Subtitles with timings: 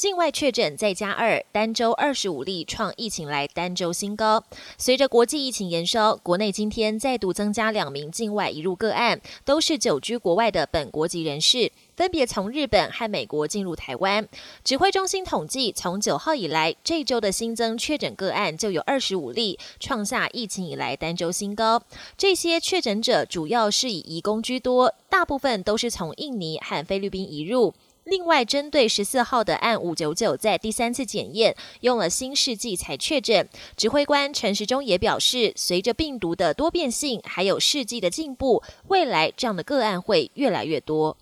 [0.00, 4.42] 境外确诊再加二，单周二十五例，创疫情来单周新高。
[4.78, 14.26] 随着国际疫情延烧，国内今天再度增加两名境外移入个案，都是久居国外的本国籍人士，分别从日本和美国进入台湾。
[14.64, 21.82] 指挥中心统计，从九号以来，这周的新增确诊个案就有二十五例，创下疫情以来单周新高。
[22.16, 27.74] 这些确诊者主要是以移工居多，大部分都是从印尼和菲律宾移入。
[28.04, 33.48] 另外，针对十四号的案五九九，在第三次检验用了新试剂才确诊。
[33.76, 41.16] 指挥官陈时中也表示，随着病毒的多变性，还有试剂的进步，未来这样的个案会越来越多。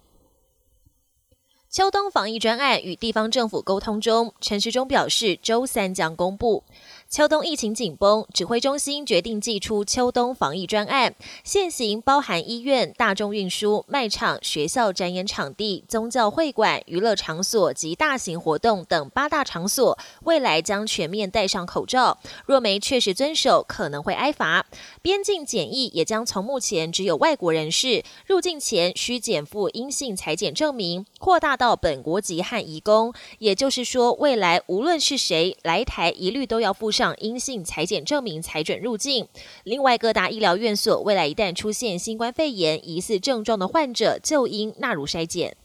[1.70, 6.64] 秋冬防疫专案与地方政府沟通中，陈时中表示，周三将公布。
[7.10, 24.66] 秋冬疫情紧绷，指挥中心决定寄出秋冬防疫专案，现行包含医院、大众运输、卖场、学校展演场地、宗教会馆、娱乐场所及大型活动等八大场所，未来将全面戴上口罩，若没确实遵守，可能会挨罚。
[25.00, 39.28] 边境检疫也将从目前只有外国人士入境前需检附阴性裁检证明，扩大到本国籍和移工，也就是说，未来无论是谁来台，一律都要附上阴性裁检证明才准入境。
[39.62, 45.56] 另外，各大医疗院所未来一旦出现新冠肺炎疑似症状的患者，就应纳入筛检。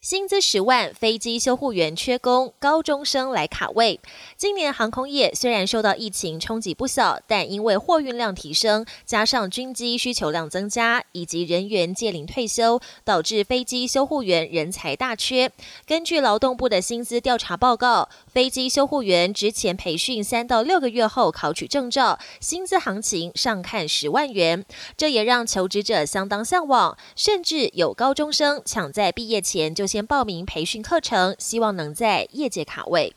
[0.00, 4.00] 薪资十万，飞机修护员缺工，高中生来卡位。
[4.36, 15.52] 今年航空业虽然受到疫情冲击不小，但因为货运量提升，加上军机需求量增加，以及人员届龄退休，导致飞机修护员人才大缺。
[15.86, 24.64] 根据劳动部的薪资调查报告，飞机修护员之前培训三到六个月后考取证照，薪资行情上看十万元。
[24.96, 29.86] 这也让求职者相当向往，甚至有高中生抢在毕业前就。
[29.92, 33.14] 先报名培训课程，希望能在业界卡位。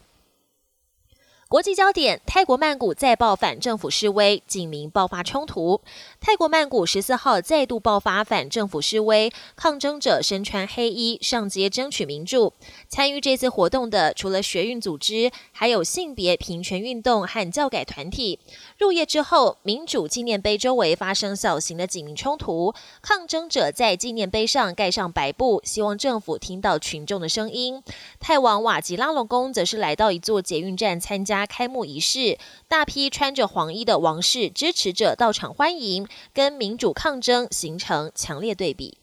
[1.48, 5.80] 国际焦点：泰国曼谷再爆反政府示威，警民爆发冲突。
[6.20, 12.52] 泰国曼谷十四号再度爆发反政府示威，抗争者身穿黑衣上街争取民主。
[12.90, 18.40] 参与这次活动的，除了学运组织，还有性别平权运动和教改团体。
[18.80, 22.74] 入夜之后，民主纪念碑周围发生小型的警民冲突，
[23.04, 27.84] 抗争者在纪念碑上盖上白布，希望政府听到群众的声音。
[28.20, 32.38] 泰王瓦吉拉隆功则是来到一座捷运站参加开幕仪式，
[32.68, 39.00] 大批穿着黄衣的王室支持者到场欢迎，跟民主抗争形成强烈对比。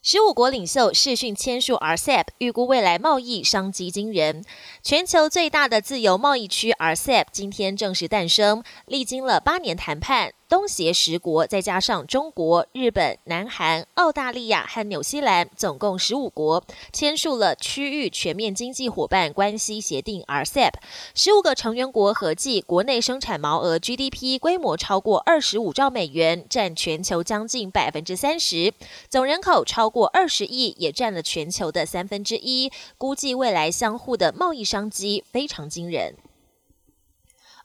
[0.00, 4.44] 十五国领袖视讯签署 RCEP，预估未来贸易商机惊人。
[4.82, 10.32] 全球最大的自由贸易区 RCEP 今天正式诞生，历经了八年谈判。
[10.52, 20.72] 东协十国再加上中国、日本、南韩、澳大利亚和纽西兰，总共十五国签署了区域全面经济伙伴关系协定 RCEP。
[21.14, 28.74] 十五个成员国合计国内生产毛额 GDP 规模超过二十五兆美元，占全球将近百分之三十，
[29.08, 32.70] 总人口超过二十亿，也占了全球的三分之一。
[32.98, 36.14] 估计未来相互的贸易商机非常惊人。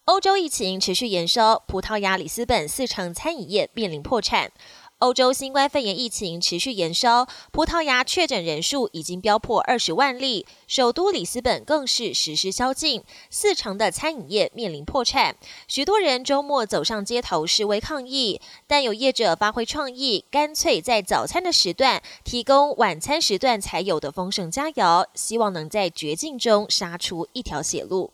[0.08, 4.54] 欧洲疫情持续延烧，葡萄牙里斯本四成餐饮业面临破产。
[5.00, 15.36] 欧洲新冠肺炎疫情持续延烧，葡萄牙确诊人数已经飙破二十万例，首都里斯本更是实施宵禁，四成的餐饮业面临破产。
[15.68, 28.14] 许多人周末走上街头示威抗议，但有业者发挥创意，干脆在早餐的时段提供晚餐时段才有的丰盛佳肴，希望能在绝境中杀出一条血路。